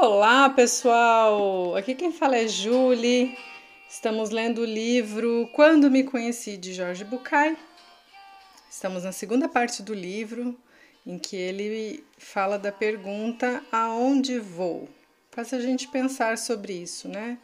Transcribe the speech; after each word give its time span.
Olá, 0.00 0.48
pessoal! 0.48 1.74
Aqui 1.74 1.92
quem 1.92 2.12
fala 2.12 2.36
é 2.36 2.46
Julie. 2.46 3.36
Estamos 3.90 4.30
lendo 4.30 4.60
o 4.60 4.64
livro 4.64 5.50
Quando 5.52 5.90
Me 5.90 6.04
Conheci 6.04 6.56
de 6.56 6.72
Jorge 6.72 7.04
Bucay. 7.04 7.56
Estamos 8.70 9.02
na 9.02 9.10
segunda 9.10 9.48
parte 9.48 9.82
do 9.82 9.92
livro, 9.92 10.56
em 11.04 11.18
que 11.18 11.34
ele 11.34 12.04
fala 12.16 12.56
da 12.56 12.70
pergunta 12.70 13.60
aonde 13.72 14.38
vou? 14.38 14.88
Faz 15.32 15.52
a 15.52 15.60
gente 15.60 15.88
pensar 15.88 16.38
sobre 16.38 16.74
isso, 16.74 17.08
né? 17.08 17.36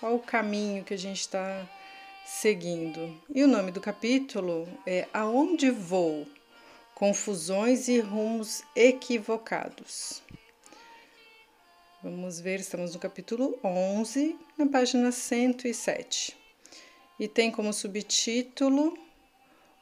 Qual 0.00 0.16
o 0.16 0.18
caminho 0.18 0.82
que 0.82 0.94
a 0.94 0.98
gente 0.98 1.20
está 1.20 1.64
seguindo? 2.26 3.16
E 3.32 3.44
o 3.44 3.48
nome 3.48 3.70
do 3.70 3.80
capítulo 3.80 4.68
é 4.84 5.06
Aonde 5.14 5.70
Vou? 5.70 6.26
Confusões 6.96 7.86
e 7.86 8.00
rumos 8.00 8.64
equivocados. 8.74 10.20
Vamos 12.02 12.40
ver, 12.40 12.58
estamos 12.58 12.94
no 12.94 12.98
capítulo 12.98 13.56
11, 13.62 14.36
na 14.58 14.66
página 14.66 15.12
107. 15.12 16.36
E 17.16 17.28
tem 17.28 17.48
como 17.48 17.72
subtítulo 17.72 18.98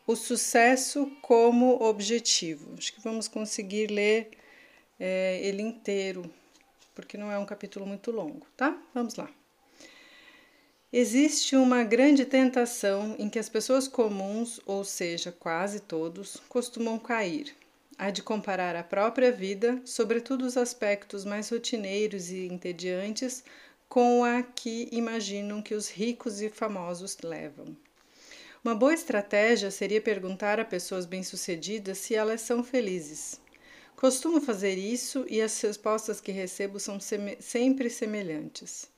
O 0.07 0.15
sucesso 0.15 1.11
como 1.23 1.83
objetivo. 1.83 2.75
Acho 2.77 2.93
que 2.93 3.01
vamos 3.01 3.27
conseguir 3.27 3.91
ler 3.91 4.33
é, 4.99 5.41
ele 5.43 5.63
inteiro, 5.63 6.31
porque 6.95 7.17
não 7.17 7.33
é 7.33 7.39
um 7.39 7.47
capítulo 7.47 7.87
muito 7.87 8.11
longo, 8.11 8.47
tá? 8.55 8.77
Vamos 8.93 9.15
lá. 9.15 9.31
Existe 10.93 11.57
uma 11.57 11.83
grande 11.85 12.27
tentação 12.27 13.17
em 13.19 13.31
que 13.31 13.39
as 13.39 13.49
pessoas 13.49 13.89
comuns, 13.89 14.61
ou 14.67 14.85
seja, 14.85 15.33
quase 15.33 15.81
todos, 15.81 16.37
costumam 16.51 16.99
cair 16.99 17.57
a 18.01 18.11
de 18.11 18.23
comparar 18.23 18.75
a 18.75 18.83
própria 18.83 19.31
vida, 19.31 19.79
sobretudo 19.85 20.47
os 20.47 20.57
aspectos 20.57 21.23
mais 21.23 21.51
rotineiros 21.51 22.31
e 22.31 22.47
entediantes, 22.47 23.45
com 23.91 24.25
a 24.25 24.43
que 24.43 24.89
imaginam 24.91 25.61
que 25.61 25.75
os 25.75 25.91
ricos 25.91 26.41
e 26.41 26.49
famosos 26.49 27.19
levam. 27.23 27.77
Uma 28.65 28.75
boa 28.75 28.95
estratégia 28.95 29.71
seria 29.71 30.01
perguntar 30.01 30.59
a 30.59 30.65
pessoas 30.65 31.05
bem-sucedidas 31.05 31.99
se 31.99 32.15
elas 32.15 32.41
são 32.41 32.65
felizes. 32.65 33.39
Costumo 33.95 34.41
fazer 34.41 34.79
isso 34.79 35.27
e 35.29 35.43
as 35.43 35.61
respostas 35.61 36.23
que 36.23 36.33
recebo 36.33 36.81
são 36.81 36.99
sempre 37.39 37.91
semelhantes. 37.91 38.89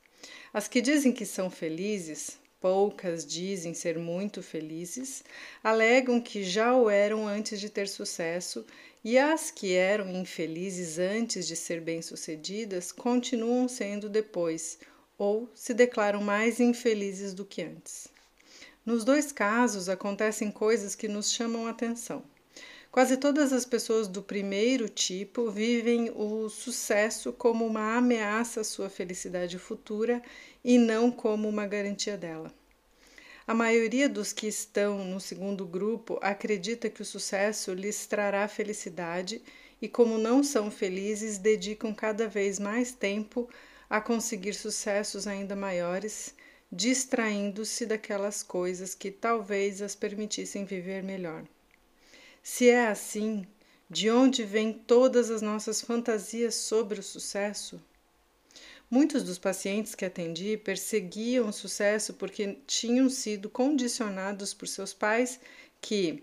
As 0.55 0.69
que 0.69 0.80
dizem 0.80 1.12
que 1.12 1.27
são 1.27 1.50
felizes, 1.50 2.39
poucas 2.61 3.27
dizem 3.27 3.75
ser 3.75 3.98
muito 3.98 4.41
felizes, 4.41 5.25
alegam 5.64 6.20
que 6.20 6.45
já 6.45 6.73
o 6.77 6.89
eram 6.89 7.27
antes 7.27 7.58
de 7.58 7.69
ter 7.69 7.89
sucesso 7.89 8.64
e 9.05 9.19
as 9.19 9.50
que 9.50 9.75
eram 9.75 10.08
infelizes 10.11 10.98
antes 10.98 11.47
de 11.47 11.56
ser 11.56 11.81
bem-sucedidas 11.81 12.92
continuam 12.92 13.67
sendo 13.67 14.08
depois, 14.08 14.78
ou 15.19 15.50
se 15.55 15.75
declaram 15.75 16.22
mais 16.22 16.61
infelizes 16.61 17.34
do 17.34 17.45
que 17.45 17.62
antes. 17.62 18.08
Nos 18.84 19.05
dois 19.05 19.33
casos 19.33 19.89
acontecem 19.89 20.50
coisas 20.50 20.95
que 20.95 21.08
nos 21.08 21.33
chamam 21.33 21.67
a 21.67 21.70
atenção. 21.70 22.23
Quase 22.91 23.17
todas 23.17 23.53
as 23.53 23.64
pessoas 23.64 24.06
do 24.06 24.23
primeiro 24.23 24.89
tipo 24.89 25.50
vivem 25.50 26.12
o 26.14 26.48
sucesso 26.48 27.33
como 27.33 27.67
uma 27.67 27.97
ameaça 27.97 28.61
à 28.61 28.64
sua 28.64 28.91
felicidade 28.91 29.58
futura 29.58 30.23
e 30.62 30.77
não 30.78 31.11
como 31.11 31.48
uma 31.48 31.67
garantia 31.67 32.19
dela. 32.19 32.53
A 33.53 33.55
maioria 33.55 34.08
dos 34.08 34.33
que 34.33 34.47
estão 34.47 35.05
no 35.05 35.20
segundo 35.20 35.67
grupo 35.67 36.19
acredita 36.22 36.89
que 36.89 37.03
o 37.03 37.05
sucesso 37.05 37.75
lhes 37.75 38.07
trará 38.07 38.48
felicidade 38.48 39.42
e, 39.79 39.86
como 39.86 40.17
não 40.17 40.42
são 40.42 40.70
felizes, 40.70 41.36
dedicam 41.36 41.95
cada 41.95 42.27
vez 42.27 42.58
mais 42.58 42.92
tempo 42.92 43.46
a 43.91 44.01
conseguir 44.01 44.55
sucessos 44.55 45.27
ainda 45.27 45.55
maiores, 45.55 46.35
distraindo-se 46.73 47.85
daquelas 47.85 48.42
coisas 48.42 48.95
que 48.95 49.11
talvez 49.11 49.83
as 49.83 49.95
permitissem 49.95 50.64
viver 50.64 51.02
melhor. 51.02 51.45
Se 52.42 52.70
é 52.70 52.86
assim, 52.86 53.46
de 53.91 54.11
onde 54.11 54.45
vêm 54.45 54.73
todas 54.73 55.30
as 55.30 55.42
nossas 55.42 55.83
fantasias 55.83 56.55
sobre 56.55 57.01
o 57.01 57.02
sucesso? 57.02 57.79
Muitos 58.92 59.23
dos 59.23 59.39
pacientes 59.39 59.95
que 59.95 60.05
atendi 60.05 60.55
perseguiam 60.58 61.48
o 61.48 61.53
sucesso 61.53 62.13
porque 62.13 62.58
tinham 62.67 63.08
sido 63.08 63.48
condicionados 63.48 64.53
por 64.53 64.69
seus 64.69 64.92
pais 64.92 65.41
que, 65.80 66.23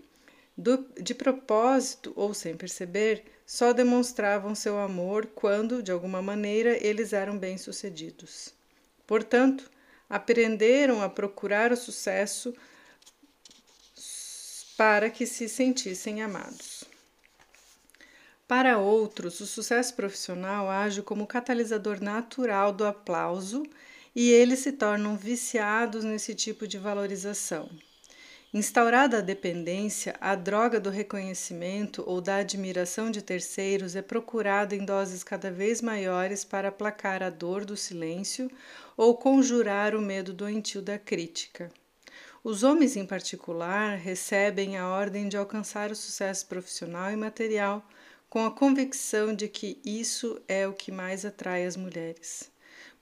do, 0.56 0.86
de 1.02 1.12
propósito 1.12 2.12
ou 2.14 2.32
sem 2.32 2.56
perceber, 2.56 3.24
só 3.44 3.72
demonstravam 3.72 4.54
seu 4.54 4.78
amor 4.78 5.26
quando, 5.34 5.82
de 5.82 5.90
alguma 5.90 6.22
maneira, 6.22 6.78
eles 6.80 7.12
eram 7.12 7.36
bem-sucedidos. 7.36 8.54
Portanto, 9.04 9.68
aprenderam 10.08 11.02
a 11.02 11.08
procurar 11.08 11.72
o 11.72 11.76
sucesso 11.76 12.54
para 14.76 15.10
que 15.10 15.26
se 15.26 15.48
sentissem 15.48 16.22
amados. 16.22 16.79
Para 18.50 18.78
outros, 18.78 19.38
o 19.38 19.46
sucesso 19.46 19.94
profissional 19.94 20.68
age 20.68 21.02
como 21.02 21.24
catalisador 21.24 22.02
natural 22.02 22.72
do 22.72 22.84
aplauso 22.84 23.62
e 24.12 24.28
eles 24.28 24.58
se 24.58 24.72
tornam 24.72 25.16
viciados 25.16 26.02
nesse 26.02 26.34
tipo 26.34 26.66
de 26.66 26.76
valorização. 26.76 27.70
Instaurada 28.52 29.18
a 29.18 29.20
dependência, 29.20 30.16
a 30.20 30.34
droga 30.34 30.80
do 30.80 30.90
reconhecimento 30.90 32.02
ou 32.04 32.20
da 32.20 32.38
admiração 32.38 33.08
de 33.08 33.22
terceiros 33.22 33.94
é 33.94 34.02
procurada 34.02 34.74
em 34.74 34.84
doses 34.84 35.22
cada 35.22 35.52
vez 35.52 35.80
maiores 35.80 36.44
para 36.44 36.70
aplacar 36.70 37.22
a 37.22 37.30
dor 37.30 37.64
do 37.64 37.76
silêncio 37.76 38.50
ou 38.96 39.16
conjurar 39.16 39.94
o 39.94 40.02
medo 40.02 40.32
doentio 40.32 40.82
da 40.82 40.98
crítica. 40.98 41.70
Os 42.42 42.64
homens, 42.64 42.96
em 42.96 43.06
particular, 43.06 43.96
recebem 43.96 44.76
a 44.76 44.88
ordem 44.88 45.28
de 45.28 45.36
alcançar 45.36 45.92
o 45.92 45.94
sucesso 45.94 46.48
profissional 46.48 47.12
e 47.12 47.16
material 47.16 47.86
com 48.30 48.46
a 48.46 48.50
convicção 48.52 49.34
de 49.34 49.48
que 49.48 49.80
isso 49.84 50.40
é 50.46 50.64
o 50.66 50.72
que 50.72 50.92
mais 50.92 51.24
atrai 51.24 51.66
as 51.66 51.76
mulheres. 51.76 52.48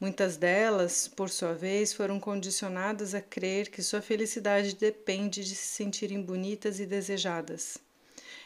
Muitas 0.00 0.38
delas, 0.38 1.06
por 1.06 1.28
sua 1.28 1.52
vez, 1.52 1.92
foram 1.92 2.18
condicionadas 2.18 3.14
a 3.14 3.20
crer 3.20 3.68
que 3.68 3.82
sua 3.82 4.00
felicidade 4.00 4.74
depende 4.74 5.44
de 5.44 5.54
se 5.54 5.68
sentirem 5.68 6.22
bonitas 6.22 6.80
e 6.80 6.86
desejadas. 6.86 7.76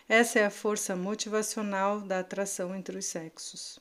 Essa 0.08 0.40
é 0.40 0.44
a 0.44 0.50
força 0.50 0.96
motivacional 0.96 2.00
da 2.00 2.18
atração 2.18 2.74
entre 2.74 2.98
os 2.98 3.06
sexos. 3.06 3.78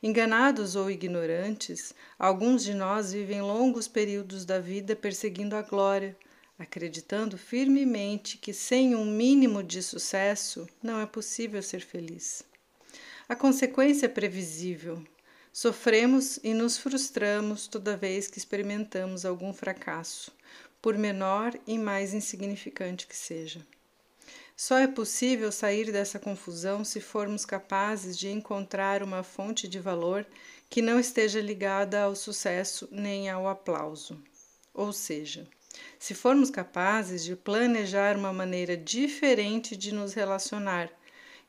Enganados 0.00 0.76
ou 0.76 0.88
ignorantes, 0.88 1.92
alguns 2.16 2.62
de 2.62 2.74
nós 2.74 3.12
vivem 3.12 3.42
longos 3.42 3.88
períodos 3.88 4.44
da 4.44 4.60
vida 4.60 4.94
perseguindo 4.94 5.56
a 5.56 5.62
glória, 5.62 6.16
acreditando 6.60 7.38
firmemente 7.38 8.36
que 8.36 8.52
sem 8.52 8.94
um 8.94 9.06
mínimo 9.06 9.62
de 9.62 9.82
sucesso 9.82 10.68
não 10.82 11.00
é 11.00 11.06
possível 11.06 11.62
ser 11.62 11.80
feliz. 11.80 12.44
A 13.26 13.34
consequência 13.34 14.04
é 14.04 14.08
previsível. 14.08 15.02
Sofremos 15.52 16.38
e 16.44 16.52
nos 16.52 16.76
frustramos 16.76 17.66
toda 17.66 17.96
vez 17.96 18.28
que 18.28 18.38
experimentamos 18.38 19.24
algum 19.24 19.54
fracasso, 19.54 20.32
por 20.82 20.98
menor 20.98 21.58
e 21.66 21.78
mais 21.78 22.12
insignificante 22.12 23.06
que 23.06 23.16
seja. 23.16 23.66
Só 24.54 24.76
é 24.76 24.86
possível 24.86 25.50
sair 25.50 25.90
dessa 25.90 26.18
confusão 26.18 26.84
se 26.84 27.00
formos 27.00 27.46
capazes 27.46 28.18
de 28.18 28.28
encontrar 28.28 29.02
uma 29.02 29.22
fonte 29.22 29.66
de 29.66 29.80
valor 29.80 30.26
que 30.68 30.82
não 30.82 31.00
esteja 31.00 31.40
ligada 31.40 32.02
ao 32.02 32.14
sucesso 32.14 32.86
nem 32.92 33.30
ao 33.30 33.48
aplauso. 33.48 34.22
Ou 34.74 34.92
seja, 34.92 35.48
se 35.98 36.14
formos 36.14 36.50
capazes 36.50 37.24
de 37.24 37.36
planejar 37.36 38.16
uma 38.16 38.32
maneira 38.32 38.76
diferente 38.76 39.76
de 39.76 39.92
nos 39.92 40.14
relacionar, 40.14 40.90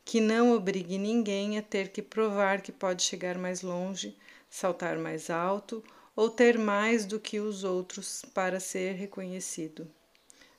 que 0.03 0.19
não 0.19 0.53
obrigue 0.53 0.97
ninguém 0.97 1.57
a 1.57 1.61
ter 1.61 1.89
que 1.89 2.01
provar 2.01 2.61
que 2.61 2.71
pode 2.71 3.03
chegar 3.03 3.37
mais 3.37 3.61
longe, 3.61 4.17
saltar 4.49 4.97
mais 4.97 5.29
alto 5.29 5.83
ou 6.15 6.29
ter 6.29 6.57
mais 6.57 7.05
do 7.05 7.19
que 7.19 7.39
os 7.39 7.63
outros 7.63 8.23
para 8.33 8.59
ser 8.59 8.93
reconhecido. 8.93 9.87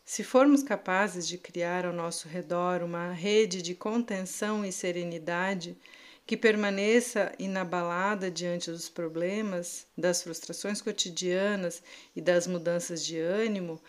Se 0.05 0.25
formos 0.25 0.63
capazes 0.63 1.29
de 1.29 1.39
criar 1.39 1.87
ao 1.87 1.93
nosso 1.93 2.29
redor 2.29 2.83
uma 2.83 3.13
rede 3.13 3.63
de 3.63 3.75
contenção 3.75 4.65
e 4.65 4.73
serenidade, 4.73 5.77
que 6.27 6.37
permaneça 6.37 7.33
inabalada 7.39 8.31
diante 8.31 8.71
dos 8.71 8.89
problemas, 8.89 9.87
das 9.97 10.23
frustrações 10.23 10.81
cotidianas 10.81 11.83
e 12.15 12.21
das 12.21 12.47
mudanças 12.47 13.05
de 13.05 13.19
ânimo, 13.19 13.81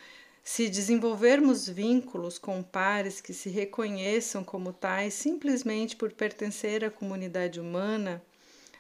se 0.44 0.68
desenvolvermos 0.68 1.70
vínculos 1.70 2.38
com 2.38 2.62
pares 2.62 3.22
que 3.22 3.34
se 3.34 3.50
reconheçam 3.50 4.44
como 4.44 4.74
tais 4.74 5.14
simplesmente 5.14 5.96
por 5.96 6.12
pertencer 6.12 6.84
à 6.84 6.92
comunidade 6.92 7.62
humana, 7.62 8.22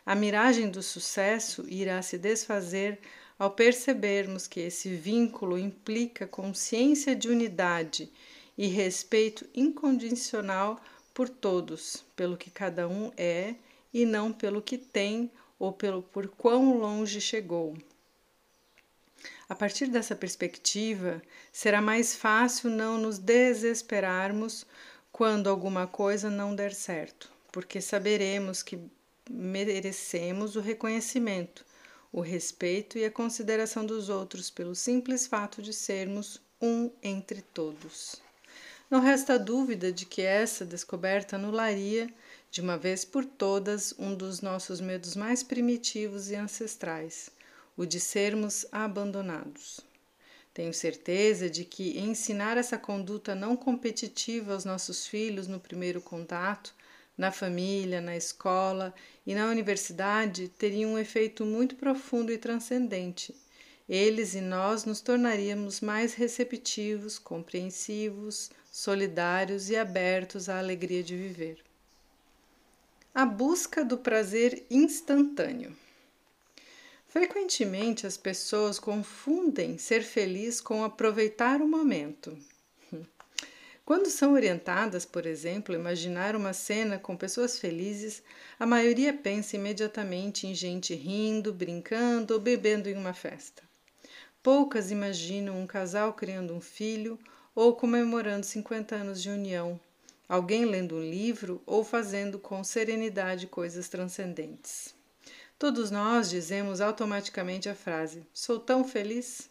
a 0.06 0.14
miragem 0.14 0.70
do 0.70 0.84
sucesso 0.84 1.66
irá 1.70 2.02
se 2.02 2.18
desfazer 2.18 3.00
ao 3.40 3.52
percebermos 3.52 4.46
que 4.48 4.60
esse 4.60 4.94
vínculo 4.96 5.58
implica 5.58 6.28
consciência 6.28 7.16
de 7.16 7.30
unidade 7.30 8.12
e 8.58 8.68
respeito 8.68 9.48
incondicional 9.56 10.80
por 11.13 11.30
todos, 11.30 12.04
pelo 12.15 12.38
que 12.38 12.50
cada 12.50 12.88
um 12.88 13.12
é 13.15 13.56
e 13.94 14.06
não 14.06 14.33
pelo 14.33 14.62
que 14.62 14.77
tem 14.77 15.30
ou 15.60 15.71
pelo 15.71 16.01
por 16.01 16.27
quão 16.27 16.77
longe 16.77 17.21
chegou. 17.21 17.77
A 19.48 19.56
partir 19.56 19.88
dessa 19.88 20.15
perspectiva, 20.15 21.21
será 21.51 21.81
mais 21.81 22.15
fácil 22.15 22.69
não 22.69 22.98
nos 22.98 23.18
desesperarmos 23.19 24.65
quando 25.12 25.48
alguma 25.48 25.86
coisa 25.86 26.30
não 26.30 26.56
der 26.56 26.74
certo, 26.74 27.31
porque 27.51 27.80
saberemos 27.80 28.63
que 28.63 28.80
merecemos 29.30 30.56
o 30.56 30.59
reconhecimento, 30.59 31.63
o 32.12 32.19
respeito 32.19 32.98
e 32.98 33.06
a 33.06 33.12
consideração 33.12 33.86
dos 33.86 34.09
outros 34.09 34.50
pelo 34.50 34.74
simples 34.74 35.27
fato 35.27 35.62
de 35.62 35.71
sermos 35.71 36.42
um 36.59 36.89
entre 37.01 37.42
todos. 37.42 38.23
Não 38.94 39.00
resta 39.00 39.40
dúvida 39.40 39.92
de 39.92 40.06
que 40.06 40.22
essa 40.22 40.63
descoberta 40.63 41.36
anularia, 41.36 42.13
de 42.51 42.62
uma 42.62 42.78
vez 42.78 43.04
por 43.04 43.25
todas, 43.25 43.92
um 43.98 44.13
dos 44.13 44.40
nossos 44.40 44.80
medos 44.80 45.16
mais 45.16 45.42
primitivos 45.42 46.30
e 46.30 46.36
ancestrais, 46.36 47.31
o 47.75 47.88
de 47.88 48.00
sermos 48.00 48.68
abandonados. 48.72 49.80
Tenho 50.54 50.72
certeza 50.72 51.50
de 51.50 51.66
que 51.66 51.98
ensinar 51.98 52.56
essa 52.56 52.78
conduta 52.78 53.34
não 53.34 53.57
competitiva 53.57 54.54
aos 54.54 54.63
nossos 54.63 55.07
filhos 55.07 55.48
no 55.48 55.60
primeiro 55.60 56.00
contato, 56.00 56.72
na 57.18 57.31
família, 57.31 58.00
na 58.00 58.16
escola 58.16 58.94
e 59.25 59.34
na 59.34 59.50
universidade 59.50 60.50
teria 60.50 60.88
um 60.88 61.00
efeito 61.00 61.44
muito 61.44 61.75
profundo 61.78 62.31
e 62.31 62.38
transcendente. 62.38 63.34
Eles 63.88 64.33
e 64.33 64.39
nós 64.39 64.85
nos 64.85 65.01
tornaríamos 65.01 65.81
mais 65.81 66.13
receptivos, 66.13 67.19
compreensivos, 67.19 68.50
solidários 68.71 69.69
e 69.69 69.75
abertos 69.75 70.47
à 70.47 70.57
alegria 70.57 71.03
de 71.03 71.18
viver. 71.18 71.62
A 73.13 73.25
busca 73.25 73.83
do 73.83 73.97
prazer 73.97 74.65
instantâneo. 74.71 75.75
Frequentemente 77.09 78.07
as 78.07 78.15
pessoas 78.15 78.80
confundem 78.80 79.77
ser 79.77 80.01
feliz 80.01 80.62
com 80.62 80.83
aproveitar 80.83 81.62
o 81.62 81.68
momento. 81.68 82.35
Quando 83.85 84.09
são 84.09 84.31
orientadas, 84.31 85.03
por 85.06 85.25
exemplo, 85.25 85.75
a 85.75 85.77
imaginar 85.77 86.38
uma 86.38 86.53
cena 86.53 86.97
com 86.97 87.18
pessoas 87.18 87.59
felizes, 87.59 88.24
a 88.57 88.65
maioria 88.65 89.13
pensa 89.13 89.57
imediatamente 89.57 90.47
em 90.47 90.56
gente 90.56 90.95
rindo, 90.95 91.53
brincando 91.53 92.33
ou 92.33 92.39
bebendo 92.39 92.88
em 92.89 92.95
uma 92.95 93.13
festa. 93.13 93.73
Poucas 94.44 94.92
imaginam 94.92 95.57
um 95.57 95.66
casal 95.66 96.13
criando 96.13 96.54
um 96.54 96.60
filho 96.60 97.18
ou 97.56 97.74
comemorando 97.78 98.45
50 98.45 98.94
anos 98.94 99.22
de 99.22 99.30
união, 99.30 99.80
alguém 100.28 100.66
lendo 100.66 100.95
um 100.98 101.01
livro 101.01 101.62
ou 101.66 101.81
fazendo 101.81 102.38
com 102.38 102.62
serenidade 102.62 103.48
coisas 103.48 103.88
transcendentes. 103.88 104.94
Todos 105.57 105.90
nós 105.90 106.30
dizemos 106.30 106.81
automaticamente 106.81 107.69
a 107.69 107.74
frase: 107.74 108.28
Sou 108.34 108.60
tão 108.60 108.84
feliz. 108.84 109.50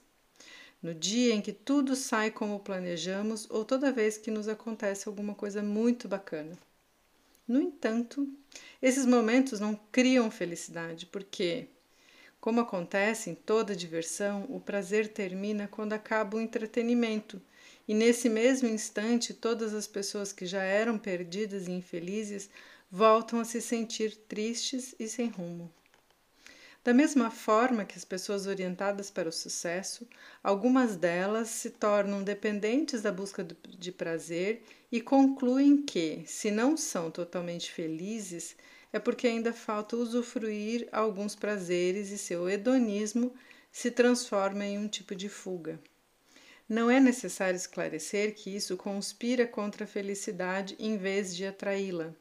No 0.83 0.93
dia 0.93 1.33
em 1.33 1.41
que 1.41 1.55
tudo 1.55 1.97
sai 1.97 2.31
como 2.31 2.61
planejamos 2.61 3.47
ou 3.49 3.65
toda 3.65 3.93
vez 3.93 4.19
que 4.19 4.31
nos 4.31 4.47
acontece 4.47 5.09
alguma 5.09 5.35
coisa 5.35 5.63
muito 5.63 6.07
bacana. 6.07 6.59
No 7.49 7.63
entanto, 7.63 8.29
esses 8.83 9.07
momentos 9.07 9.59
não 9.59 9.75
criam 9.91 10.31
felicidade, 10.31 11.07
porque, 11.07 11.69
como 12.43 12.61
acontece 12.61 13.31
em 13.31 13.37
toda 13.37 13.77
diversão, 13.77 14.47
o 14.49 14.59
prazer 14.59 15.07
termina 15.07 15.69
quando 15.69 15.93
acaba 15.93 16.37
o 16.37 16.41
entretenimento 16.41 17.41
e 17.87 17.95
nesse 17.95 18.29
mesmo 18.29 18.69
instante 18.69 19.33
todas 19.33 19.73
as 19.73 19.87
pessoas 19.87 20.33
que 20.33 20.45
já 20.45 20.65
eram 20.65 20.99
perdidas 20.99 21.69
e 21.69 21.71
infelizes 21.71 22.51
voltam 22.91 23.39
a 23.39 23.45
se 23.45 23.63
sentir 23.63 24.17
tristes 24.27 24.93
e 24.99 25.09
sem 25.09 25.29
rumo. 25.29 25.73
Da 26.83 26.93
mesma 26.93 27.31
forma 27.31 27.85
que 27.85 27.97
as 27.97 28.05
pessoas 28.05 28.49
orientadas 28.49 29.09
para 29.09 29.29
o 29.29 29.33
sucesso, 29.33 30.05
algumas 30.43 30.97
delas 30.97 31.49
se 31.49 31.71
tornam 31.71 32.25
dependentes 32.25 33.03
da 33.03 33.13
busca 33.13 33.47
de 33.79 33.93
prazer 33.93 34.65
e 34.91 35.01
concluem 35.01 35.81
que, 35.81 36.25
se 36.27 36.51
não 36.51 36.77
são 36.77 37.09
totalmente 37.09 37.71
felizes, 37.71 38.57
é 38.93 38.99
porque 38.99 39.27
ainda 39.27 39.53
falta 39.53 39.97
usufruir 39.97 40.89
alguns 40.93 41.35
prazeres 41.35 42.11
e 42.11 42.19
seu 42.19 42.49
hedonismo 42.49 43.35
se 43.71 43.91
transforma 43.91 44.65
em 44.65 44.79
um 44.79 44.87
tipo 44.87 45.15
de 45.15 45.29
fuga. 45.29 45.81
Não 46.69 46.91
é 46.91 47.01
necessário 47.01 47.57
esclarecer 47.57 48.35
que 48.35 48.55
isso 48.55 48.77
conspira 48.77 49.47
contra 49.47 49.85
a 49.85 49.87
felicidade 49.87 50.77
em 50.79 50.97
vez 50.97 51.35
de 51.35 51.47
atraí-la. 51.47 52.15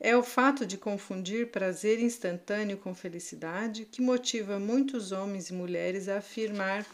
É 0.00 0.16
o 0.16 0.22
fato 0.22 0.66
de 0.66 0.76
confundir 0.76 1.50
prazer 1.50 2.00
instantâneo 2.00 2.76
com 2.76 2.94
felicidade 2.94 3.84
que 3.84 4.02
motiva 4.02 4.58
muitos 4.58 5.12
homens 5.12 5.50
e 5.50 5.54
mulheres 5.54 6.08
a 6.08 6.18
afirmar 6.18 6.84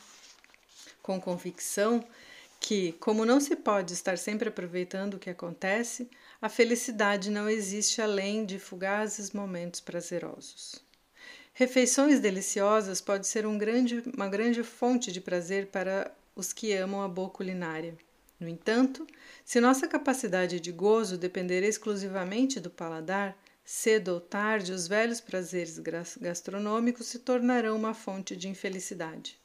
com 1.02 1.20
convicção 1.20 2.04
que, 2.60 2.92
como 3.00 3.24
não 3.24 3.40
se 3.40 3.56
pode 3.56 3.94
estar 3.94 4.18
sempre 4.18 4.50
aproveitando 4.50 5.14
o 5.14 5.18
que 5.18 5.30
acontece, 5.30 6.08
a 6.40 6.48
felicidade 6.48 7.30
não 7.30 7.48
existe 7.48 8.02
além 8.02 8.44
de 8.44 8.58
fugazes 8.58 9.32
momentos 9.32 9.80
prazerosos. 9.80 10.76
Refeições 11.54 12.20
deliciosas 12.20 13.00
pode 13.00 13.26
ser 13.26 13.46
um 13.46 13.58
grande, 13.58 14.02
uma 14.14 14.28
grande 14.28 14.62
fonte 14.62 15.10
de 15.10 15.20
prazer 15.20 15.68
para 15.68 16.14
os 16.36 16.52
que 16.52 16.72
amam 16.74 17.02
a 17.02 17.08
boa 17.08 17.30
culinária. 17.30 17.96
No 18.38 18.48
entanto, 18.48 19.06
se 19.44 19.60
nossa 19.60 19.88
capacidade 19.88 20.60
de 20.60 20.70
gozo 20.70 21.18
depender 21.18 21.62
exclusivamente 21.62 22.60
do 22.60 22.70
paladar, 22.70 23.36
cedo 23.64 24.14
ou 24.14 24.20
tarde 24.20 24.72
os 24.72 24.86
velhos 24.86 25.20
prazeres 25.20 25.78
gastronômicos 26.20 27.06
se 27.06 27.18
tornarão 27.18 27.76
uma 27.76 27.94
fonte 27.94 28.36
de 28.36 28.48
infelicidade. 28.48 29.39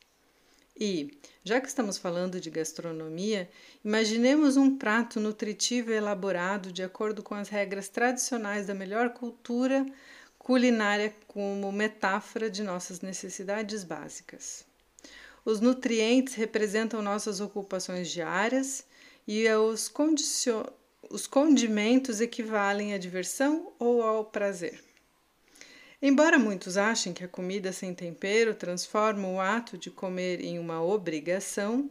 E, 0.77 1.17
já 1.43 1.61
que 1.61 1.67
estamos 1.67 1.97
falando 1.97 2.39
de 2.39 2.49
gastronomia, 2.49 3.49
imaginemos 3.83 4.57
um 4.57 4.77
prato 4.77 5.19
nutritivo 5.19 5.91
elaborado 5.91 6.71
de 6.71 6.83
acordo 6.83 7.23
com 7.23 7.33
as 7.33 7.47
regras 7.47 7.87
tradicionais 7.87 8.67
da 8.67 8.73
melhor 8.73 9.11
cultura 9.11 9.85
culinária 10.37 11.15
como 11.27 11.71
metáfora 11.71 12.49
de 12.49 12.61
nossas 12.61 13.01
necessidades 13.01 13.83
básicas. 13.83 14.65
Os 15.45 15.59
nutrientes 15.59 16.33
representam 16.33 17.01
nossas 17.01 17.39
ocupações 17.39 18.09
diárias 18.09 18.85
e 19.27 19.47
os, 19.49 19.91
os 21.09 21.25
condimentos 21.25 22.19
equivalem 22.19 22.93
à 22.93 22.97
diversão 22.97 23.73
ou 23.79 24.03
ao 24.03 24.25
prazer. 24.25 24.83
Embora 26.01 26.37
muitos 26.37 26.77
achem 26.77 27.13
que 27.13 27.23
a 27.23 27.27
comida 27.27 27.71
sem 27.71 27.93
tempero 27.93 28.53
transforma 28.53 29.27
o 29.27 29.39
ato 29.39 29.77
de 29.77 29.89
comer 29.89 30.41
em 30.41 30.59
uma 30.59 30.83
obrigação, 30.83 31.87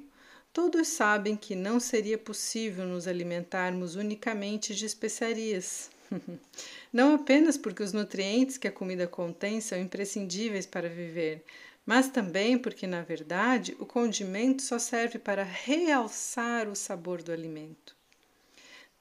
todos 0.52 0.88
sabem 0.88 1.37
que 1.37 1.54
não 1.54 1.80
seria 1.80 2.18
possível 2.18 2.84
nos 2.84 3.08
alimentarmos 3.08 3.96
unicamente 3.96 4.75
de 4.75 4.84
especiarias. 4.84 5.90
não 6.92 7.14
apenas 7.14 7.56
porque 7.56 7.82
os 7.82 7.92
nutrientes 7.92 8.58
que 8.58 8.68
a 8.68 8.73
comida 8.73 9.06
contém 9.06 9.61
são 9.61 9.78
imprescindíveis 9.78 10.66
para 10.66 10.88
viver, 10.88 11.42
mas 11.84 12.08
também 12.08 12.58
porque, 12.58 12.87
na 12.87 13.02
verdade, 13.02 13.75
o 13.78 13.87
condimento 13.87 14.62
só 14.62 14.78
serve 14.78 15.18
para 15.18 15.42
realçar 15.42 16.68
o 16.68 16.76
sabor 16.76 17.23
do 17.23 17.32
alimento. 17.32 17.96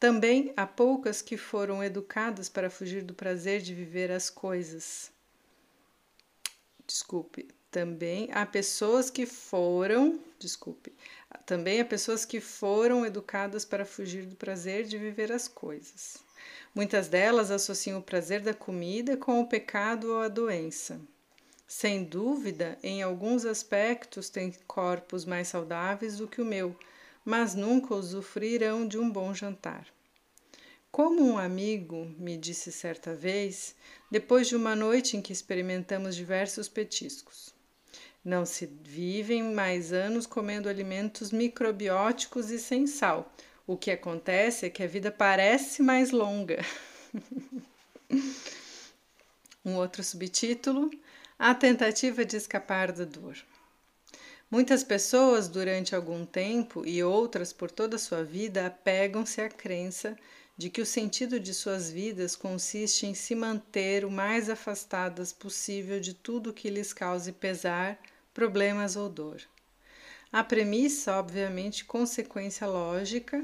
Também 0.04 0.52
há 0.58 0.68
poucas 0.68 1.22
que 1.22 1.38
foram 1.38 1.82
educadas 1.82 2.50
para 2.50 2.70
fugir 2.70 3.04
do 3.04 3.14
prazer 3.14 3.62
de 3.62 3.74
viver 3.74 4.12
as 4.12 4.30
coisas. 4.30 5.10
Desculpe, 6.86 7.48
também 7.72 8.28
há 8.34 8.46
pessoas 8.46 9.10
que 9.10 9.26
foram, 9.26 10.20
desculpe, 10.38 10.92
também 11.46 11.80
há 11.80 11.86
pessoas 11.86 12.26
que 12.26 12.42
foram 12.42 13.06
educadas 13.06 13.64
para 13.64 13.86
fugir 13.86 14.26
do 14.26 14.36
prazer 14.36 14.84
de 14.84 14.98
viver 14.98 15.32
as 15.32 15.48
coisas. 15.48 16.18
Muitas 16.76 17.08
delas 17.08 17.50
associam 17.50 18.00
o 18.00 18.04
prazer 18.04 18.42
da 18.42 18.54
comida 18.54 19.16
com 19.16 19.40
o 19.40 19.48
pecado 19.48 20.12
ou 20.12 20.20
a 20.20 20.28
doença. 20.28 21.00
Sem 21.66 22.04
dúvida, 22.04 22.78
em 22.84 23.02
alguns 23.02 23.46
aspectos 23.46 24.30
têm 24.30 24.54
corpos 24.68 25.24
mais 25.24 25.48
saudáveis 25.48 26.18
do 26.18 26.28
que 26.28 26.42
o 26.42 26.46
meu, 26.46 26.78
mas 27.26 27.56
nunca 27.56 27.96
usufruirão 27.96 28.88
de 28.88 28.98
um 28.98 29.10
bom 29.10 29.34
jantar. 29.34 29.88
Como 30.92 31.24
um 31.24 31.38
amigo 31.38 32.06
me 32.20 32.38
disse 32.38 32.72
certa 32.72 33.16
vez, 33.16 33.76
depois 34.12 34.48
de 34.48 34.56
uma 34.56 34.76
noite 34.76 35.18
em 35.18 35.22
que 35.22 35.34
experimentamos 35.34 36.16
diversos 36.16 36.70
petiscos. 36.70 37.54
Não 38.24 38.46
se 38.46 38.66
vivem 38.66 39.44
mais 39.44 39.92
anos 39.92 40.26
comendo 40.26 40.70
alimentos 40.70 41.32
microbióticos 41.32 42.52
e 42.52 42.60
sem 42.60 42.86
sal. 42.86 43.34
O 43.66 43.76
que 43.76 43.92
acontece 43.92 44.66
é 44.66 44.70
que 44.70 44.84
a 44.84 44.88
vida 44.88 45.12
parece 45.12 45.82
mais 45.82 46.12
longa. 46.12 46.64
um 49.66 49.76
outro 49.76 50.04
subtítulo: 50.04 50.92
a 51.40 51.56
tentativa 51.56 52.24
de 52.24 52.38
escapar 52.38 52.92
da 52.92 53.04
dor. 53.04 53.36
Muitas 54.54 54.84
pessoas, 54.84 55.48
durante 55.48 55.96
algum 55.96 56.28
tempo 56.28 56.86
e 56.86 57.02
outras 57.04 57.52
por 57.52 57.72
toda 57.72 57.96
a 57.96 58.00
sua 58.00 58.24
vida, 58.24 58.68
apegam-se 58.68 59.42
à 59.42 59.50
crença 59.50 60.16
de 60.56 60.70
que 60.70 60.80
o 60.80 60.86
sentido 60.86 61.40
de 61.40 61.56
suas 61.56 61.90
vidas 61.90 62.36
consiste 62.36 63.08
em 63.08 63.16
se 63.16 63.34
manter 63.34 64.06
o 64.06 64.12
mais 64.12 64.52
afastadas 64.52 65.34
possível 65.34 66.00
de 66.00 66.14
tudo 66.14 66.54
que 66.54 66.70
lhes 66.70 66.94
cause 66.94 67.32
pesar, 67.32 68.00
problemas 68.32 68.96
ou 68.96 69.10
dor. 69.10 69.42
A 70.32 70.44
premissa, 70.44 71.18
obviamente, 71.18 71.84
consequência 71.84 72.68
lógica 72.68 73.44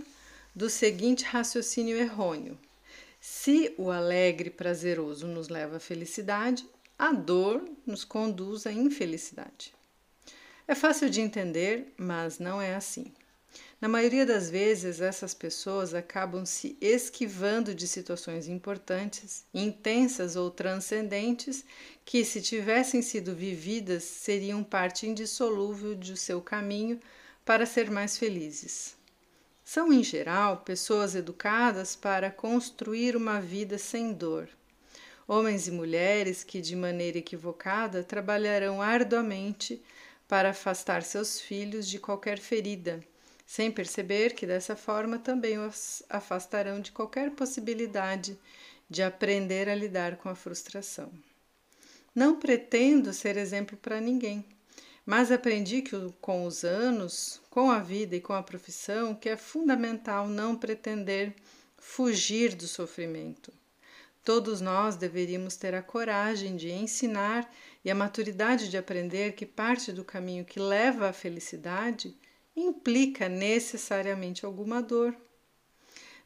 do 0.54 0.70
seguinte 0.70 1.26
raciocínio 1.26 1.98
errôneo: 1.98 2.56
se 3.20 3.74
o 3.80 3.90
alegre 3.90 4.52
prazeroso 4.52 5.26
nos 5.26 5.50
leva 5.50 5.78
à 5.78 5.80
felicidade, 5.80 6.70
a 7.00 7.12
dor 7.12 7.68
nos 7.84 8.06
conduz 8.06 8.68
à 8.68 8.72
infelicidade. 8.72 9.79
É 10.70 10.76
fácil 10.76 11.10
de 11.10 11.20
entender, 11.20 11.96
mas 11.98 12.38
não 12.38 12.62
é 12.62 12.76
assim. 12.76 13.12
Na 13.82 13.90
maioria 13.90 14.24
das 14.24 14.52
vezes, 14.52 15.02
essas 15.02 15.34
pessoas 15.34 15.96
acabam 15.96 16.46
se 16.46 16.78
esquivando 16.80 17.74
de 17.74 17.88
situações 17.88 18.48
importantes, 18.48 19.46
intensas 19.52 20.36
ou 20.36 20.52
transcendentes 20.52 21.66
que, 22.06 22.24
se 22.24 22.40
tivessem 22.40 23.02
sido 23.02 23.34
vividas, 23.34 24.04
seriam 24.04 24.64
parte 24.64 25.08
indissolúvel 25.08 25.96
de 25.96 26.16
seu 26.16 26.40
caminho 26.40 27.00
para 27.44 27.66
ser 27.66 27.90
mais 27.90 28.16
felizes. 28.16 28.96
São, 29.66 29.92
em 29.92 30.04
geral, 30.04 30.58
pessoas 30.58 31.16
educadas 31.16 31.96
para 31.96 32.30
construir 32.30 33.16
uma 33.16 33.42
vida 33.42 33.80
sem 33.80 34.14
dor. 34.14 34.48
Homens 35.28 35.68
e 35.68 35.72
mulheres 35.72 36.44
que, 36.44 36.62
de 36.62 36.76
maneira 36.76 37.18
equivocada, 37.18 38.04
trabalharão 38.04 38.84
arduamente 38.84 39.82
para 40.30 40.52
afastar 40.52 41.04
seus 41.04 41.42
filhos 41.42 41.86
de 41.90 42.00
qualquer 42.00 42.40
ferida 42.40 43.04
sem 43.50 43.72
perceber 43.72 44.36
que 44.36 44.46
dessa 44.46 44.76
forma 44.76 45.18
também 45.18 45.58
os 45.58 46.04
afastarão 46.08 46.80
de 46.80 46.92
qualquer 46.92 47.32
possibilidade 47.32 48.38
de 48.88 49.02
aprender 49.02 49.68
a 49.68 49.74
lidar 49.74 50.18
com 50.18 50.30
a 50.30 50.36
frustração. 50.36 51.12
Não 52.14 52.40
pretendo 52.40 53.12
ser 53.12 53.38
exemplo 53.38 53.76
para 53.76 54.00
ninguém, 54.00 54.46
mas 55.04 55.32
aprendi 55.32 55.82
que 55.82 55.96
com 56.22 56.46
os 56.46 56.64
anos, 56.64 57.42
com 57.50 57.72
a 57.72 57.80
vida 57.80 58.16
e 58.16 58.22
com 58.22 58.34
a 58.34 58.44
profissão, 58.44 59.16
que 59.16 59.30
é 59.30 59.36
fundamental 59.36 60.28
não 60.28 60.56
pretender 60.56 61.34
fugir 61.76 62.54
do 62.54 62.68
sofrimento. 62.68 63.52
Todos 64.24 64.62
nós 64.62 64.96
deveríamos 64.96 65.56
ter 65.56 65.74
a 65.74 65.82
coragem 65.82 66.56
de 66.56 66.70
ensinar 66.70 67.52
e 67.84 67.90
a 67.90 67.96
maturidade 67.96 68.70
de 68.70 68.78
aprender 68.78 69.34
que 69.34 69.46
parte 69.46 69.92
do 69.92 70.04
caminho 70.04 70.46
que 70.46 70.60
leva 70.60 71.10
à 71.10 71.14
felicidade 71.14 72.16
implica 72.56 73.30
necessariamente 73.30 74.46
alguma 74.46 74.82
dor. 74.82 75.16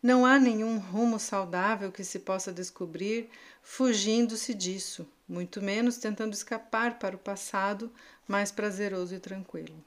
Não 0.02 0.26
há 0.26 0.38
nenhum 0.38 0.80
rumo 0.80 1.18
saudável 1.18 1.92
que 1.92 2.04
se 2.04 2.20
possa 2.20 2.52
descobrir 2.52 3.30
fugindo-se 3.62 4.54
disso, 4.54 5.08
muito 5.28 5.62
menos 5.62 5.98
tentando 5.98 6.34
escapar 6.34 7.00
para 7.00 7.16
o 7.16 7.20
passado 7.20 7.90
mais 8.28 8.52
prazeroso 8.52 9.16
e 9.16 9.20
tranquilo. 9.20 9.82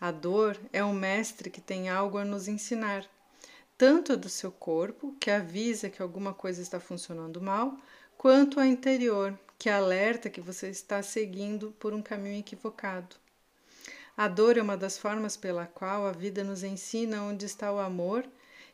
A 0.00 0.10
dor 0.10 0.58
é 0.72 0.82
um 0.82 0.92
mestre 0.92 1.50
que 1.50 1.60
tem 1.60 1.88
algo 1.90 2.16
a 2.16 2.24
nos 2.24 2.48
ensinar, 2.48 3.06
tanto 3.78 4.16
do 4.16 4.28
seu 4.28 4.50
corpo, 4.50 5.14
que 5.20 5.30
avisa 5.30 5.90
que 5.90 6.00
alguma 6.00 6.32
coisa 6.32 6.62
está 6.62 6.80
funcionando 6.80 7.40
mal, 7.40 7.76
quanto 8.16 8.58
a 8.58 8.66
interior, 8.66 9.38
que 9.58 9.68
alerta 9.68 10.30
que 10.30 10.40
você 10.40 10.68
está 10.68 11.02
seguindo 11.02 11.74
por 11.78 11.92
um 11.92 12.02
caminho 12.02 12.40
equivocado. 12.40 13.16
A 14.16 14.28
dor 14.28 14.56
é 14.56 14.62
uma 14.62 14.76
das 14.76 14.96
formas 14.96 15.36
pela 15.36 15.66
qual 15.66 16.06
a 16.06 16.12
vida 16.12 16.42
nos 16.42 16.62
ensina 16.62 17.22
onde 17.22 17.44
está 17.44 17.70
o 17.70 17.78
amor 17.78 18.26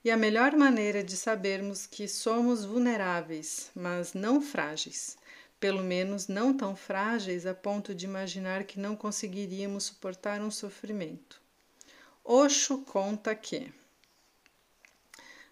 e 0.04 0.10
a 0.10 0.16
melhor 0.16 0.54
maneira 0.56 1.02
de 1.02 1.16
sabermos 1.16 1.86
que 1.86 2.06
somos 2.06 2.64
vulneráveis, 2.64 3.70
mas 3.74 4.14
não 4.14 4.40
frágeis. 4.40 5.16
Pelo 5.58 5.82
menos 5.82 6.28
não 6.28 6.56
tão 6.56 6.74
frágeis 6.74 7.46
a 7.46 7.54
ponto 7.54 7.94
de 7.94 8.04
imaginar 8.04 8.64
que 8.64 8.80
não 8.80 8.96
conseguiríamos 8.96 9.84
suportar 9.84 10.40
um 10.40 10.50
sofrimento. 10.50 11.40
Osho 12.24 12.78
conta 12.78 13.34
que, 13.34 13.72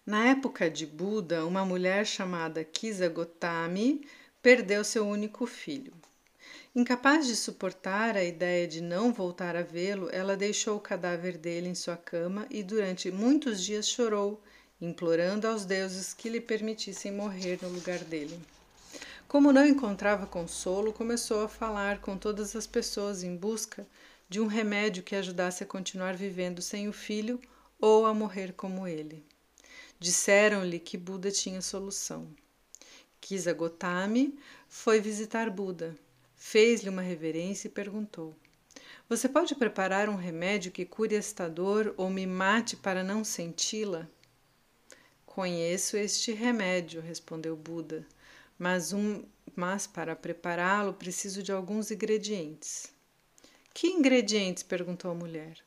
na 0.05 0.29
época 0.29 0.69
de 0.69 0.85
Buda, 0.85 1.45
uma 1.45 1.63
mulher 1.63 2.05
chamada 2.05 2.63
Kisa 2.63 3.07
Gotami 3.07 4.05
perdeu 4.41 4.83
seu 4.83 5.05
único 5.05 5.45
filho. 5.45 5.93
Incapaz 6.75 7.27
de 7.27 7.35
suportar 7.35 8.17
a 8.17 8.23
ideia 8.23 8.67
de 8.67 8.81
não 8.81 9.13
voltar 9.13 9.55
a 9.55 9.61
vê-lo, 9.61 10.09
ela 10.11 10.35
deixou 10.35 10.77
o 10.77 10.81
cadáver 10.81 11.37
dele 11.37 11.67
em 11.67 11.75
sua 11.75 11.97
cama 11.97 12.47
e 12.49 12.63
durante 12.63 13.11
muitos 13.11 13.63
dias 13.63 13.87
chorou, 13.87 14.41
implorando 14.81 15.47
aos 15.47 15.65
deuses 15.65 16.13
que 16.13 16.29
lhe 16.29 16.41
permitissem 16.41 17.11
morrer 17.11 17.59
no 17.61 17.69
lugar 17.69 17.99
dele. 17.99 18.39
Como 19.27 19.53
não 19.53 19.65
encontrava 19.65 20.25
consolo, 20.25 20.91
começou 20.91 21.43
a 21.43 21.49
falar 21.49 22.01
com 22.01 22.17
todas 22.17 22.55
as 22.55 22.65
pessoas 22.65 23.23
em 23.23 23.35
busca 23.35 23.85
de 24.27 24.39
um 24.39 24.47
remédio 24.47 25.03
que 25.03 25.15
ajudasse 25.15 25.63
a 25.63 25.67
continuar 25.67 26.15
vivendo 26.15 26.61
sem 26.61 26.89
o 26.89 26.93
filho 26.93 27.39
ou 27.79 28.05
a 28.05 28.13
morrer 28.13 28.53
como 28.53 28.87
ele. 28.87 29.23
Disseram-lhe 30.01 30.79
que 30.79 30.97
Buda 30.97 31.29
tinha 31.29 31.61
solução. 31.61 32.27
Kisa 33.21 33.53
Gotami 33.53 34.35
foi 34.67 34.99
visitar 34.99 35.47
Buda 35.47 35.95
fez-lhe 36.35 36.89
uma 36.89 37.03
reverência 37.03 37.67
e 37.67 37.71
perguntou: 37.71 38.35
Você 39.07 39.29
pode 39.29 39.53
preparar 39.53 40.09
um 40.09 40.15
remédio 40.15 40.71
que 40.71 40.85
cure 40.85 41.15
esta 41.15 41.47
dor 41.47 41.93
ou 41.97 42.09
me 42.09 42.25
mate 42.25 42.75
para 42.75 43.03
não 43.03 43.23
senti-la? 43.23 44.09
Conheço 45.23 45.95
este 45.95 46.31
remédio, 46.31 46.99
respondeu 46.99 47.55
Buda, 47.55 48.03
mas, 48.57 48.93
um, 48.93 49.23
mas 49.55 49.85
para 49.85 50.15
prepará-lo 50.15 50.95
preciso 50.95 51.43
de 51.43 51.51
alguns 51.51 51.91
ingredientes. 51.91 52.91
Que 53.71 53.85
ingredientes? 53.85 54.63
perguntou 54.63 55.11
a 55.11 55.15
mulher. 55.15 55.63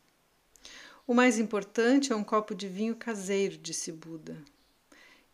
O 1.07 1.13
mais 1.13 1.39
importante 1.39 2.15
é 2.15 2.17
um 2.17 2.25
copo 2.25 2.55
de 2.55 2.67
vinho 2.67 2.97
caseiro, 2.97 3.59
disse 3.59 3.93
Buda. 3.93 4.43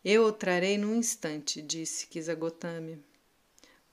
Eu 0.03 0.25
o 0.25 0.31
trarei 0.33 0.77
num 0.77 0.97
instante, 0.97 1.61
disse 1.61 2.07
Kisagotami. 2.07 3.01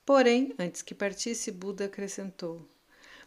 Porém, 0.05 0.53
antes 0.59 0.81
que 0.81 0.93
partisse, 0.93 1.51
Buda 1.51 1.85
acrescentou: 1.85 2.67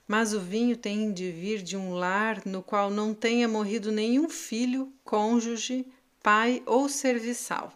Mas 0.07 0.35
o 0.35 0.41
vinho 0.41 0.77
tem 0.77 1.15
de 1.15 1.31
vir 1.33 1.63
de 1.63 1.79
um 1.79 1.95
lar 1.95 2.43
no 2.45 2.63
qual 2.63 2.91
não 2.91 3.15
tenha 3.15 3.49
morrido 3.49 3.91
nenhum 3.91 4.29
filho, 4.29 4.93
cônjuge, 5.03 5.87
pai 6.23 6.63
ou 6.67 6.91
serviçal. 6.91 7.73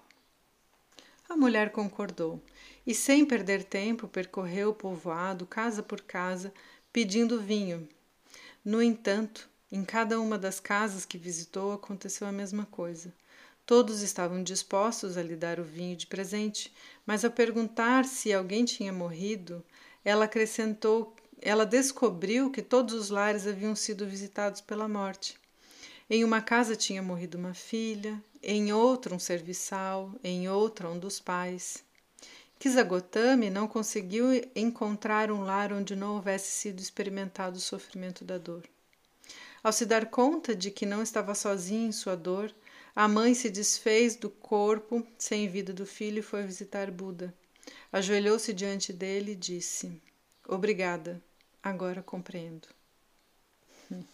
A 1.26 1.34
mulher 1.34 1.70
concordou 1.72 2.38
e, 2.86 2.94
sem 2.94 3.24
perder 3.24 3.64
tempo, 3.64 4.06
percorreu 4.06 4.70
o 4.70 4.74
povoado, 4.74 5.46
casa 5.46 5.82
por 5.82 6.02
casa, 6.02 6.52
pedindo 6.92 7.40
vinho. 7.40 7.88
No 8.62 8.82
entanto, 8.82 9.48
em 9.70 9.84
cada 9.84 10.20
uma 10.20 10.38
das 10.38 10.60
casas 10.60 11.04
que 11.04 11.18
visitou 11.18 11.72
aconteceu 11.72 12.26
a 12.26 12.32
mesma 12.32 12.66
coisa. 12.66 13.12
Todos 13.66 14.00
estavam 14.00 14.42
dispostos 14.44 15.16
a 15.16 15.22
lhe 15.22 15.34
dar 15.34 15.58
o 15.58 15.64
vinho 15.64 15.96
de 15.96 16.06
presente, 16.06 16.72
mas 17.04 17.24
ao 17.24 17.30
perguntar 17.32 18.04
se 18.04 18.32
alguém 18.32 18.64
tinha 18.64 18.92
morrido, 18.92 19.64
ela 20.04 20.26
acrescentou, 20.26 21.16
ela 21.42 21.66
descobriu 21.66 22.50
que 22.50 22.62
todos 22.62 22.94
os 22.94 23.10
lares 23.10 23.44
haviam 23.44 23.74
sido 23.74 24.06
visitados 24.06 24.60
pela 24.60 24.88
morte. 24.88 25.36
Em 26.08 26.22
uma 26.22 26.40
casa 26.40 26.76
tinha 26.76 27.02
morrido 27.02 27.36
uma 27.36 27.54
filha, 27.54 28.22
em 28.40 28.72
outra 28.72 29.12
um 29.12 29.18
serviçal, 29.18 30.12
em 30.22 30.48
outra 30.48 30.88
um 30.88 30.96
dos 30.96 31.18
pais. 31.18 31.82
Kisagotami 32.60 33.50
não 33.50 33.66
conseguiu 33.66 34.26
encontrar 34.54 35.32
um 35.32 35.42
lar 35.42 35.72
onde 35.72 35.96
não 35.96 36.14
houvesse 36.14 36.52
sido 36.52 36.78
experimentado 36.78 37.56
o 37.56 37.60
sofrimento 37.60 38.24
da 38.24 38.38
dor. 38.38 38.62
Ao 39.66 39.72
se 39.72 39.84
dar 39.84 40.06
conta 40.06 40.54
de 40.54 40.70
que 40.70 40.86
não 40.86 41.02
estava 41.02 41.34
sozinha 41.34 41.88
em 41.88 41.90
sua 41.90 42.16
dor, 42.16 42.54
a 42.94 43.08
mãe 43.08 43.34
se 43.34 43.50
desfez 43.50 44.14
do 44.14 44.30
corpo 44.30 45.04
sem 45.18 45.48
vida 45.48 45.72
do 45.72 45.84
filho 45.84 46.20
e 46.20 46.22
foi 46.22 46.44
visitar 46.44 46.88
Buda. 46.88 47.34
Ajoelhou-se 47.90 48.52
diante 48.52 48.92
dele 48.92 49.32
e 49.32 49.34
disse: 49.34 50.00
Obrigada, 50.46 51.20
agora 51.60 52.00
compreendo. 52.00 52.68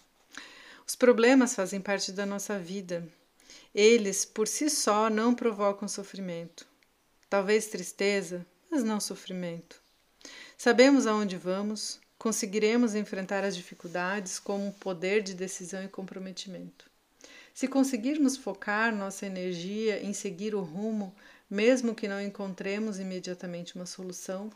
Os 0.89 0.97
problemas 0.97 1.55
fazem 1.55 1.83
parte 1.83 2.13
da 2.13 2.25
nossa 2.25 2.59
vida. 2.59 3.07
Eles, 3.75 4.25
por 4.25 4.49
si 4.49 4.71
só, 4.71 5.11
não 5.11 5.35
provocam 5.35 5.87
sofrimento. 5.87 6.67
Talvez 7.29 7.67
tristeza, 7.67 8.47
mas 8.71 8.83
não 8.83 8.99
sofrimento. 8.99 9.83
Sabemos 10.57 11.07
aonde 11.07 11.37
vamos, 11.37 12.01
conseguiremos 12.23 12.95
enfrentar 12.95 13.43
as 13.43 13.57
dificuldades 13.57 14.39
com 14.39 14.69
um 14.69 14.71
poder 14.71 15.25
de 15.25 15.35
decisão 15.35 15.83
e 15.83 15.89
comprometimento. 15.89 16.89
Se 17.53 17.67
conseguirmos 17.67 18.37
focar 18.37 18.95
nossa 18.95 19.27
energia 19.27 20.01
em 20.01 20.13
seguir 20.13 20.55
o 20.55 20.61
rumo, 20.61 21.13
mesmo 21.51 21.97
que 21.97 22.07
não 22.07 22.23
encontremos 22.23 23.01
imediatamente 23.01 23.75
uma 23.75 23.87
solução, 23.87 24.53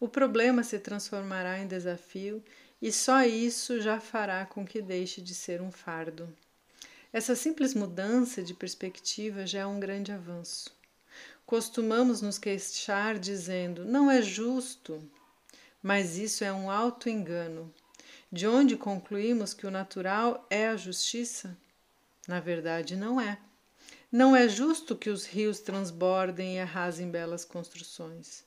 o 0.00 0.08
problema 0.08 0.64
se 0.64 0.76
transformará 0.80 1.56
em 1.60 1.68
desafio 1.68 2.42
e 2.82 2.90
só 2.90 3.22
isso 3.22 3.80
já 3.80 4.00
fará 4.00 4.44
com 4.44 4.66
que 4.66 4.82
deixe 4.82 5.20
de 5.20 5.36
ser 5.36 5.62
um 5.62 5.70
fardo. 5.70 6.28
Essa 7.12 7.36
simples 7.36 7.74
mudança 7.74 8.42
de 8.42 8.54
perspectiva 8.54 9.46
já 9.46 9.60
é 9.60 9.66
um 9.66 9.78
grande 9.78 10.10
avanço. 10.10 10.68
Costumamos 11.46 12.20
nos 12.20 12.38
queixar 12.38 13.20
dizendo: 13.20 13.84
não 13.84 14.10
é 14.10 14.20
justo, 14.20 15.00
mas 15.84 16.16
isso 16.16 16.42
é 16.42 16.50
um 16.50 16.70
auto-engano. 16.70 17.70
De 18.32 18.46
onde 18.46 18.74
concluímos 18.74 19.52
que 19.52 19.66
o 19.66 19.70
natural 19.70 20.46
é 20.48 20.68
a 20.68 20.78
justiça? 20.78 21.54
Na 22.26 22.40
verdade, 22.40 22.96
não 22.96 23.20
é. 23.20 23.38
Não 24.10 24.34
é 24.34 24.48
justo 24.48 24.96
que 24.96 25.10
os 25.10 25.26
rios 25.26 25.60
transbordem 25.60 26.56
e 26.56 26.58
arrasem 26.58 27.10
belas 27.10 27.44
construções. 27.44 28.44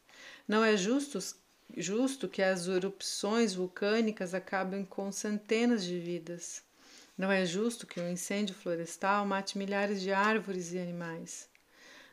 Não 0.47 0.65
é 0.65 0.75
justo, 0.75 1.19
justo 1.77 2.27
que 2.27 2.41
as 2.41 2.65
erupções 2.65 3.53
vulcânicas 3.53 4.33
acabem 4.33 4.83
com 4.83 5.11
centenas 5.11 5.83
de 5.83 5.99
vidas. 5.99 6.63
Não 7.15 7.31
é 7.31 7.45
justo 7.45 7.85
que 7.85 7.99
um 7.99 8.09
incêndio 8.09 8.55
florestal 8.55 9.27
mate 9.27 9.59
milhares 9.59 10.01
de 10.01 10.11
árvores 10.11 10.73
e 10.73 10.79
animais. 10.79 11.47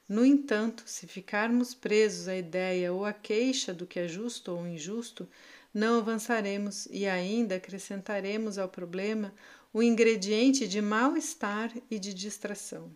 No 0.08 0.24
entanto, 0.24 0.82
se 0.86 1.06
ficarmos 1.06 1.72
presos 1.74 2.28
à 2.28 2.36
ideia 2.36 2.92
ou 2.92 3.06
à 3.06 3.12
queixa 3.12 3.72
do 3.72 3.86
que 3.86 3.98
é 3.98 4.06
justo 4.06 4.52
ou 4.52 4.66
injusto, 4.66 5.26
não 5.72 5.98
avançaremos 5.98 6.86
e 6.90 7.06
ainda 7.06 7.56
acrescentaremos 7.56 8.58
ao 8.58 8.68
problema 8.68 9.34
o 9.72 9.82
ingrediente 9.82 10.68
de 10.68 10.80
mal-estar 10.82 11.72
e 11.90 11.98
de 11.98 12.12
distração. 12.12 12.94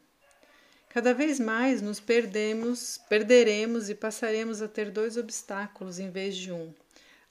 Cada 0.90 1.12
vez 1.14 1.40
mais 1.40 1.82
nos 1.82 1.98
perdemos, 1.98 2.98
perderemos 3.08 3.88
e 3.88 3.94
passaremos 3.94 4.60
a 4.60 4.68
ter 4.68 4.90
dois 4.90 5.16
obstáculos 5.16 5.98
em 5.98 6.10
vez 6.10 6.36
de 6.36 6.52
um: 6.52 6.72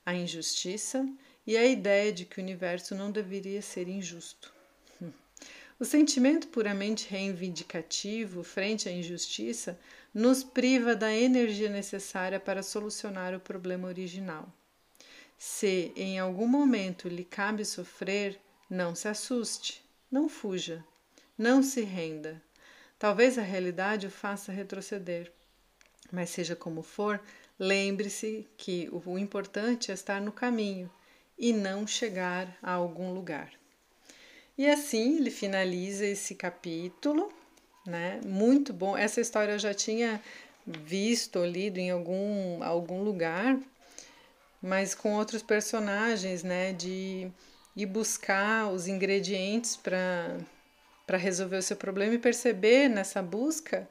a 0.05 0.13
injustiça 0.13 1.07
e 1.45 1.55
a 1.55 1.65
ideia 1.65 2.11
de 2.11 2.25
que 2.25 2.39
o 2.39 2.43
universo 2.43 2.93
não 2.93 3.11
deveria 3.11 3.61
ser 3.61 3.87
injusto. 3.87 4.56
O 5.79 5.85
sentimento 5.85 6.47
puramente 6.47 7.07
reivindicativo 7.07 8.43
frente 8.43 8.89
à 8.89 8.91
injustiça 8.91 9.79
nos 10.11 10.43
priva 10.43 10.95
da 10.95 11.13
energia 11.13 11.69
necessária 11.69 12.39
para 12.39 12.63
solucionar 12.63 13.35
o 13.35 13.39
problema 13.39 13.87
original. 13.87 14.51
Se 15.37 15.93
em 15.95 16.17
algum 16.17 16.47
momento 16.47 17.07
lhe 17.07 17.23
cabe 17.23 17.63
sofrer, 17.63 18.39
não 18.67 18.95
se 18.95 19.07
assuste, 19.07 19.83
não 20.11 20.27
fuja, 20.27 20.83
não 21.37 21.61
se 21.61 21.81
renda. 21.81 22.41
Talvez 22.97 23.37
a 23.37 23.43
realidade 23.43 24.07
o 24.07 24.11
faça 24.11 24.51
retroceder. 24.51 25.31
Mas 26.11 26.31
seja 26.31 26.55
como 26.55 26.81
for, 26.81 27.21
lembre-se 27.59 28.47
que 28.57 28.89
o 28.91 29.19
importante 29.19 29.91
é 29.91 29.93
estar 29.93 30.19
no 30.19 30.31
caminho 30.31 30.89
e 31.37 31.53
não 31.53 31.85
chegar 31.85 32.57
a 32.63 32.71
algum 32.71 33.13
lugar. 33.13 33.51
E 34.57 34.67
assim 34.67 35.17
ele 35.17 35.29
finaliza 35.29 36.05
esse 36.05 36.33
capítulo, 36.33 37.31
né? 37.85 38.19
Muito 38.25 38.73
bom. 38.73 38.97
Essa 38.97 39.21
história 39.21 39.53
eu 39.53 39.59
já 39.59 39.73
tinha 39.73 40.21
visto 40.65 41.37
ou 41.37 41.45
lido 41.45 41.77
em 41.77 41.91
algum, 41.91 42.63
algum 42.63 43.03
lugar, 43.03 43.57
mas 44.61 44.95
com 44.95 45.13
outros 45.15 45.43
personagens, 45.43 46.43
né? 46.43 46.73
De 46.73 47.29
ir 47.75 47.85
buscar 47.85 48.67
os 48.71 48.87
ingredientes 48.87 49.77
para 49.77 51.17
resolver 51.17 51.57
o 51.57 51.61
seu 51.61 51.77
problema 51.77 52.15
e 52.15 52.19
perceber 52.19 52.89
nessa 52.89 53.21
busca 53.21 53.87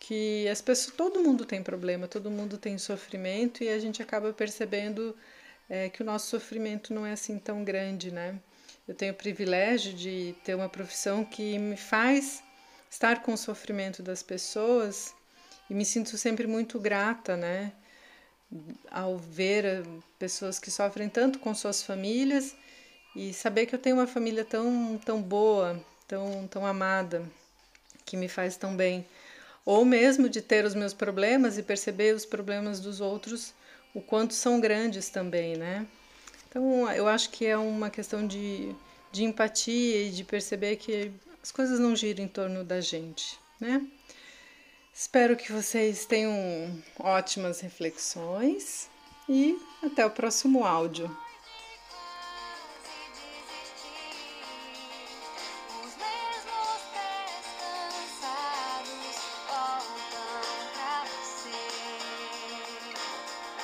que 0.00 0.48
as 0.48 0.60
pessoas, 0.60 0.96
todo 0.96 1.20
mundo 1.20 1.44
tem 1.44 1.62
problema, 1.62 2.08
todo 2.08 2.30
mundo 2.30 2.58
tem 2.58 2.76
sofrimento 2.78 3.62
e 3.62 3.68
a 3.68 3.78
gente 3.78 4.02
acaba 4.02 4.32
percebendo 4.32 5.16
é, 5.68 5.88
que 5.88 6.02
o 6.02 6.04
nosso 6.04 6.26
sofrimento 6.28 6.92
não 6.92 7.06
é 7.06 7.12
assim 7.12 7.38
tão 7.38 7.62
grande, 7.62 8.10
né? 8.10 8.40
Eu 8.90 8.96
tenho 8.96 9.12
o 9.12 9.16
privilégio 9.16 9.92
de 9.92 10.34
ter 10.42 10.56
uma 10.56 10.68
profissão 10.68 11.24
que 11.24 11.56
me 11.60 11.76
faz 11.76 12.42
estar 12.90 13.22
com 13.22 13.34
o 13.34 13.38
sofrimento 13.38 14.02
das 14.02 14.20
pessoas 14.20 15.14
e 15.70 15.74
me 15.74 15.84
sinto 15.84 16.18
sempre 16.18 16.44
muito 16.48 16.76
grata, 16.80 17.36
né? 17.36 17.70
Ao 18.90 19.16
ver 19.16 19.64
eh, 19.64 19.82
pessoas 20.18 20.58
que 20.58 20.72
sofrem 20.72 21.08
tanto 21.08 21.38
com 21.38 21.54
suas 21.54 21.84
famílias 21.84 22.56
e 23.14 23.32
saber 23.32 23.66
que 23.66 23.76
eu 23.76 23.78
tenho 23.78 23.94
uma 23.94 24.08
família 24.08 24.44
tão, 24.44 25.00
tão 25.04 25.22
boa, 25.22 25.80
tão, 26.08 26.48
tão 26.48 26.66
amada, 26.66 27.22
que 28.04 28.16
me 28.16 28.26
faz 28.26 28.56
tão 28.56 28.76
bem. 28.76 29.06
Ou 29.64 29.84
mesmo 29.84 30.28
de 30.28 30.42
ter 30.42 30.64
os 30.64 30.74
meus 30.74 30.92
problemas 30.92 31.56
e 31.56 31.62
perceber 31.62 32.12
os 32.12 32.26
problemas 32.26 32.80
dos 32.80 33.00
outros, 33.00 33.54
o 33.94 34.00
quanto 34.00 34.34
são 34.34 34.60
grandes 34.60 35.08
também, 35.10 35.56
né? 35.56 35.86
Então, 36.50 36.90
eu 36.90 37.06
acho 37.06 37.30
que 37.30 37.46
é 37.46 37.56
uma 37.56 37.88
questão 37.88 38.26
de, 38.26 38.74
de 39.12 39.22
empatia 39.22 40.02
e 40.02 40.10
de 40.10 40.24
perceber 40.24 40.76
que 40.76 41.12
as 41.40 41.52
coisas 41.52 41.78
não 41.78 41.94
giram 41.94 42.24
em 42.24 42.28
torno 42.28 42.64
da 42.64 42.80
gente, 42.80 43.38
né? 43.60 43.86
Espero 44.92 45.36
que 45.36 45.52
vocês 45.52 46.04
tenham 46.04 46.34
ótimas 46.98 47.60
reflexões 47.60 48.90
e 49.28 49.56
até 49.80 50.04
o 50.04 50.10
próximo 50.10 50.64
áudio. 50.64 51.08